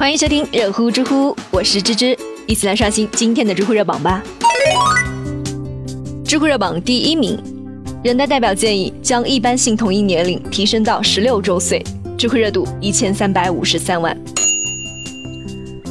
[0.00, 2.16] 欢迎收听热乎知乎，我是芝芝，
[2.46, 4.22] 一起来刷新今天的知乎热榜吧。
[6.24, 7.38] 知乎热榜第一名，
[8.02, 11.84] 人大代表建议将一般性同意年龄提升到十六周岁，
[12.16, 14.16] 知乎热度一千三百五十三万。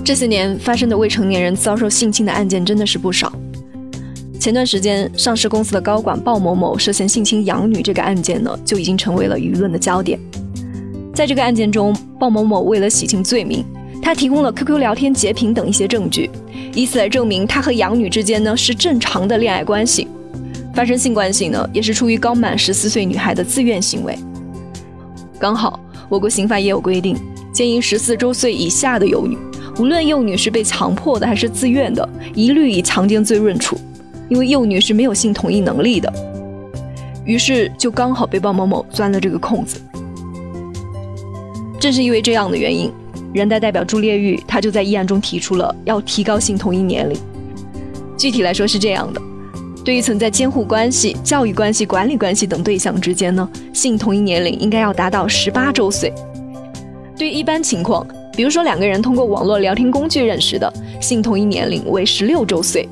[0.03, 3.31] 这些年发生的未成年人遭受性侵的案件真的是不少。
[4.39, 10.19] 前段时间，上市公司的高管鲍某某涉嫌性侵养女这个案件呢，就已经成为了舆论的焦点。
[11.13, 13.63] 在这个案件中，鲍某某为了洗清罪名。
[14.09, 16.27] 他提供了 QQ 聊天截屏等一些证据，
[16.73, 20.07] 以此来证明他和养女之间呢是正常的恋爱关系，
[20.73, 24.17] 发生性关系呢也是出于刚满十四岁女孩的自愿行为。
[25.39, 27.15] 刚好我国刑法也有规定，
[27.53, 29.37] 建议十四周岁以下的幼女，
[29.77, 33.77] 无论幼女是被强迫的还是自愿的，一律以强奸罪论处，
[34.27, 36.11] 因为幼女是没有性同意能力的。
[37.25, 39.79] 于是就刚好被鲍某某钻了这个空子。
[41.79, 42.91] 正是因为这样的原因。
[43.33, 47.17] 人大代表朱列玉，他就在议案中提出了要提高性同意年龄。
[48.17, 49.21] 具体来说是这样的：
[49.85, 56.11] 对于存在监护关系、教育关系、管理关系等对象之间呢，性同意年龄应该要达到十八周岁。
[57.17, 62.89] 对于一般情况，比如说两个人通过网络聊天工具认识的，性同意年龄为十六周岁。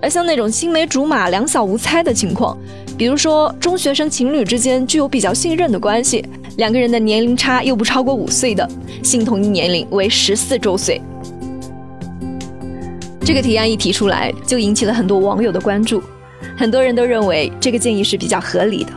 [0.00, 2.56] 而像那种青梅竹马、两小无猜的情况，
[2.96, 6.24] 比如说中学生情侣之间具有比较信任的关系。
[6.56, 8.68] 两个人的年龄差又不超过五岁的，
[9.02, 11.00] 性同意年龄为十四周岁。
[13.24, 16.02] 这个提案一提出来，就引起了很多网友的关注。
[16.56, 18.92] 很多人都认为这个建议是比较合理的。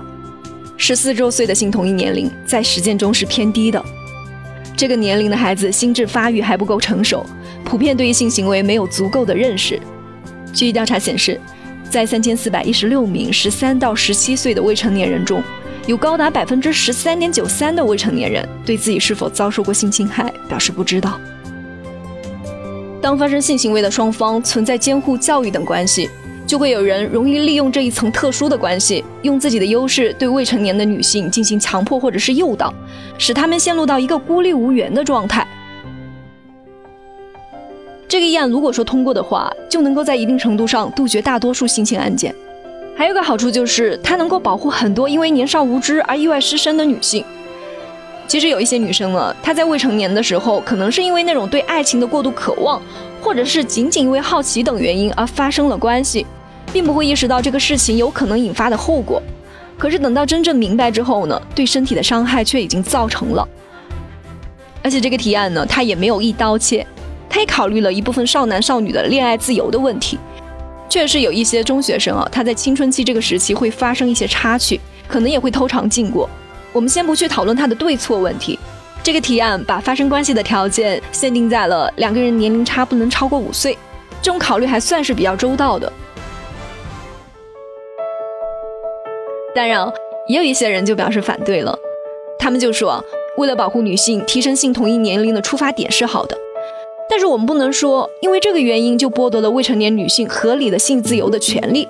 [0.78, 3.84] 十四周岁的性同意年龄在实践中是偏低的。
[4.76, 7.26] 这个年龄的孩子心智发育还不够成熟，
[7.64, 9.80] 普遍对于性行为没有足够的认识。
[10.54, 11.40] 据调查显示，
[11.90, 15.42] 在三千四百一十六名十三到十七岁的未成年人中，
[15.88, 21.20] 有高达百分之十三点九三的未成年人对自己是否遭受过性侵害表示不知道。
[23.00, 26.10] 当发生性行为的双方存在监护、教育等关系，
[26.48, 32.74] 就会有人容易利用这一层特殊的关系，用自己的优势对未成年的女性进行强迫或者是诱导，
[33.20, 35.48] 使他们陷入到一个孤立无援的状态。
[38.08, 42.34] 这个议案如果说通过的话，就能够在一定程度上杜绝大多数性侵案件。
[42.98, 47.26] 还有个好处就是，它能够保护很多因为年少无知而意外失身的女性。
[48.26, 52.82] 其实有一些女生呢，她在未成年的时候，可能是因为那种对爱情的过度渴望，
[53.22, 56.26] 或者是仅仅因为好奇等原因而发生了关系，
[56.72, 59.22] 并不会意识到这个事情有可能引发的后果。
[59.78, 63.46] 可是等到真正明白之后呢，对身体的伤害却已经造成了。
[64.82, 66.88] 而且这个提案呢，它也没有一刀切，
[67.30, 70.18] 它也考虑了一部分少男少女的恋爱自由的问题。
[70.96, 74.80] 确实有一些中学生啊，他在青春期这个时期会发生一些插曲，
[75.10, 76.30] 可能也会偷尝禁果。
[76.72, 78.58] 我们先不去讨论他的对错问题，
[79.04, 83.78] 这个提案把发生关系的条件限定在了两个人年龄差不能超过五岁，
[84.22, 85.92] 这种考虑还算是比较周到的。
[89.54, 89.86] 当然，
[90.30, 91.78] 也有一些人就表示反对了，
[92.40, 93.04] 他们就说，
[93.38, 96.38] 为了保护女性，提升性同意年龄的出发点是好的。
[97.16, 101.88] 但是我们不能说，因为这个原因就剥夺了未成年女性合理的性自由的权利。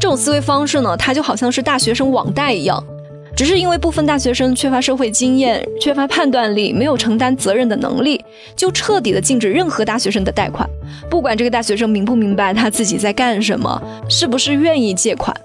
[0.00, 2.82] 这种思维方式呢，它就好像是大学生网贷一样，
[3.36, 8.24] 只是因为部分大学生缺乏社会经验、缺乏判断力、没有承担责任的能力，
[8.56, 10.66] 就彻底的禁止任何大学生的贷款，
[11.10, 13.78] 不管这个大学生明不明白他自己在干什么，
[14.08, 15.36] 是不是愿意借款。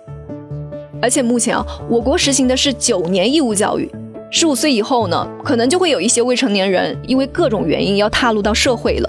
[1.02, 3.92] 而且目前啊，我国实行的是九年义务教育。
[4.36, 9.08] 十五岁以后呢，可能就会有一些未成年人因为各种原因要踏入到社会了。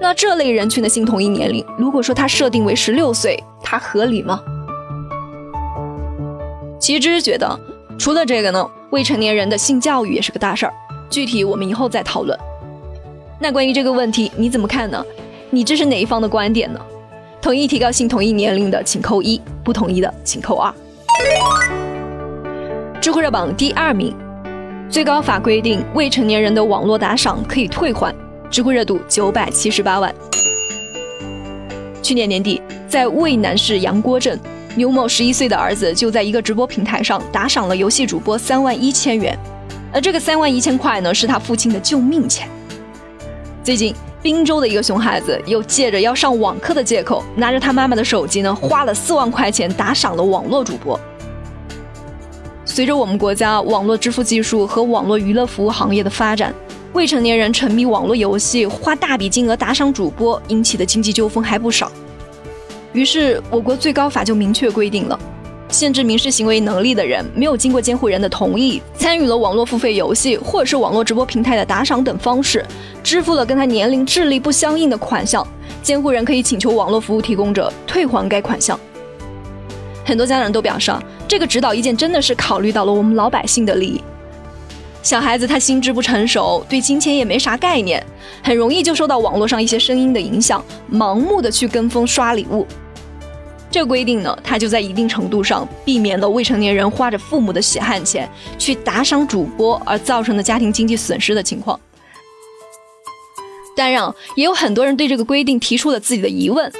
[0.00, 4.42] 那这类人群的性同意年龄，如果说它设定为十六岁，它合理吗？
[6.80, 7.56] 其实觉得，
[8.00, 10.72] 除了这个呢，未成年人的性教育也是个大事儿。
[11.08, 12.36] 具体我们以后再讨论。
[13.38, 15.04] 那关于这个问题你怎么看呢？
[15.50, 16.80] 你支持哪一方的观点呢？
[17.40, 20.74] 同意提高性同意年龄的请扣一，不同意的请扣二。
[23.00, 24.12] 知乎热榜第二名。
[24.90, 28.14] 最高法规定，未成年人的网络打赏可以退还，
[28.50, 30.12] 知乎热度九百七十八万。
[32.02, 34.40] 去年年底，在渭南市杨郭镇，
[34.76, 39.38] 牛某十一岁的儿子就在一个直播平台上打赏了游戏主播三万一千元，
[39.92, 42.48] 而这个三万一千块呢，是他父亲的救命钱。
[43.62, 50.98] 最近，滨州的一个熊孩子又借着要上网课的借口，拿着他妈妈的手机呢，花了四万块钱打赏了网络主播。
[52.78, 56.54] 随着我们国家网络支付技术和网络娱乐服务行业的发展，
[56.92, 61.90] 未成年人沉迷网络游戏、花大笔金额打赏主播引起的经济纠纷还不少。
[62.92, 65.18] 于是，我国最高法就明确规定了，
[65.68, 72.64] 限制民事行为能力的人，没有经过监护人的同意，参与了网络付费游戏或者是网络直播平台的打赏等方式，
[73.02, 75.44] 支付了跟他年龄、智力不相应的款项，
[75.82, 78.78] 监护人可以请求网络服务提供者退还该款项。
[80.08, 80.90] 很多家长都表示，
[81.28, 84.02] 这个指导意见真的是考虑到了我们老百姓的利益。
[85.02, 88.02] 小孩子他心智不成熟，对金钱也没啥概念，
[88.42, 92.66] 很容易就受到网络上一些声音的影响，盲目的去跟风刷礼物。
[93.70, 98.26] 这个规定呢，它就在一定程度上避免了未成年人花着父母的血汗钱
[98.56, 101.78] 去打赏主播而造成的家庭经济损失的情况。
[103.76, 106.72] 当然，也有很多人对这个规定提出了自己的疑问，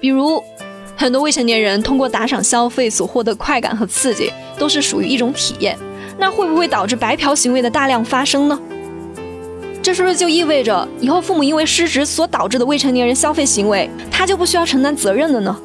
[0.00, 0.42] 比如，
[1.00, 5.74] 很多未成年人通过打赏消费所获得快感和刺激，都是属于一种体验。
[6.18, 8.60] 那会不会导致白嫖行为的大量发生呢？
[9.82, 15.56] 这是不是就意味着以后父母因为失职所导致的未成年人消费行为，他就不需要承担责任了呢？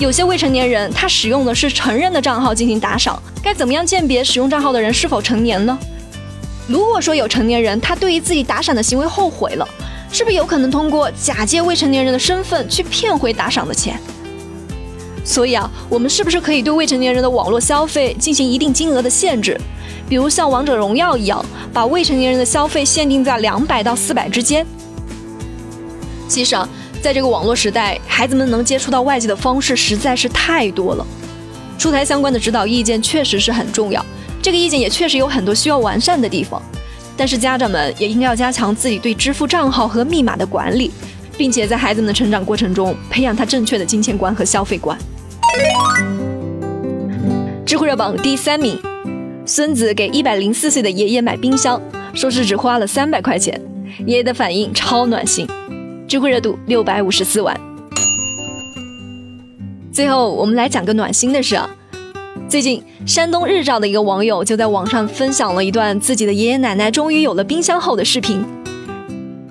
[0.00, 5.78] 有些未成年人他使用的是成人的账号进行打赏，该怎么样鉴别使用账号的人是否成年呢？
[6.66, 9.68] 如果说有成年人他对于自己打赏的行为后悔了，
[10.10, 13.96] 是不是有可能通过假借未成年人的身份去骗回打赏的钱？
[15.24, 19.58] 所以啊，我们是不是可以对未成年人的网络消费进行一定金额的限制？
[20.08, 24.66] 比如像王者荣耀一样，把未成年人的消费限定在两百到四百之间。
[26.26, 26.68] 其实啊，
[27.00, 31.06] 在这个网络时代，孩子们能接触到外界的方式实在是太多了。
[31.78, 34.04] 出台相关的指导意见确实是很重要，
[34.42, 36.60] 这个意见也确实有很多需要完善的地方。
[37.16, 40.90] 但是家长们也应该要加强自己对支付账号和密码的管理。
[41.40, 44.94] 并且在孩子们的成长过程中培养他正确的金钱观和消费观。
[47.64, 48.78] 智慧热榜第三名，
[49.46, 51.80] 孙子给一百零四岁的爷爷买冰箱，
[52.12, 53.58] 说是只花了三百块钱，
[54.04, 55.46] 爷爷的反应超暖心，
[56.06, 57.58] 智慧热度六百五十四万。
[59.90, 61.70] 最后我们来讲个暖心的事啊，
[62.50, 68.44] 最近山东日照的一个网友就在网上分享了一段自己的爷爷奶奶终于有了冰箱后的视频。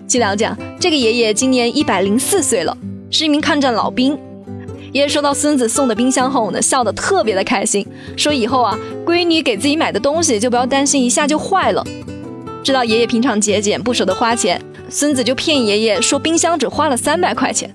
[0.09, 2.75] 据了解，这个爷爷今年一百零四岁了，
[3.11, 4.17] 是一名抗战老兵。
[4.91, 7.85] 爷爷收到孙子送的冰箱后呢，笑得特别的开心，
[8.17, 8.75] 说以后啊，
[9.05, 11.85] 闺女给自己买的东西就不要担心一下就坏了。
[12.63, 14.59] 知道爷爷平常节俭，不舍得花钱，
[14.89, 17.71] 孙子就骗爷爷说冰箱只花了三百块钱。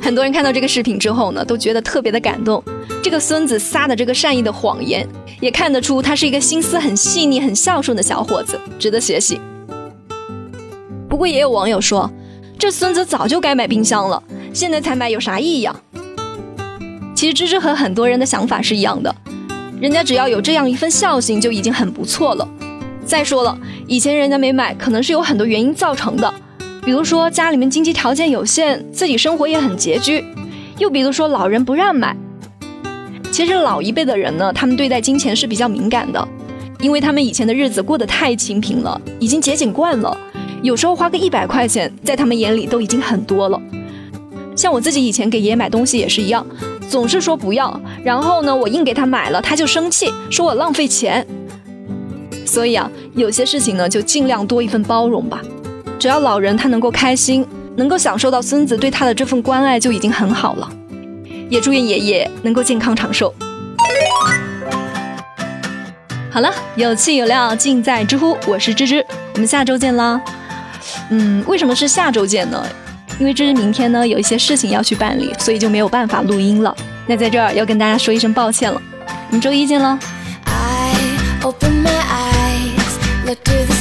[0.00, 2.64] 很多人看到这个视频之后呢，都觉得特别的感动。
[3.02, 5.06] 这个孙子撒的这个善意的谎言，
[5.42, 9.38] 也看得出他是一个心思很细腻、很孝顺的小伙子，值得学习。
[11.14, 12.10] 不过也有网友说，
[12.58, 14.20] 这孙子早就该买冰箱了，
[14.52, 15.80] 现在才买有啥意义啊？
[17.14, 19.14] 其实芝芝和很多人的想法是一样的，
[19.80, 22.48] 人家只要有这样一份孝心就已经很不错了。
[23.06, 23.56] 再说了，
[23.86, 26.34] 以前人家没买，可能是有很多原因造成的，
[26.84, 30.24] 比如说家里面经济条件有限，自己生活也很拮据，
[30.78, 32.16] 又比如说老人不让买。
[33.30, 36.26] 其实老一辈的人呢，他们对待金钱是比较敏感的，
[36.80, 40.18] 因为他们以前的日子过得太清贫了，已经节俭惯了。
[40.64, 43.60] 有时候花个一百块钱，在他们眼里都已经很多了。
[44.56, 46.44] 像我自己以前给爷爷买东西也是一样，
[46.88, 51.26] 总是说不要，然后呢，我硬给他买了，他就生气，说我浪费钱。
[52.46, 55.42] 所以啊，有些事情呢，就尽量多一份包容吧。
[55.98, 57.46] 只要老人他能够开心，
[57.76, 60.72] 能够享受到孙子对他的这份关爱，就已经很好了。
[61.50, 63.34] 也祝愿爷爷能够健康长寿。
[66.30, 70.18] 好了，有趣有料尽在知乎，我是芝芝，我们下周见啦。
[71.16, 72.66] 嗯为什么是下周见呢？
[73.20, 76.74] 因为这是明天呢有一些事情要去办理所以就没有办法录音了。
[77.06, 78.82] 那在这儿要跟大家说一声抱歉了。
[79.28, 79.96] 我们周一见喽
[80.46, 80.94] i
[81.42, 83.73] open my eyes look to the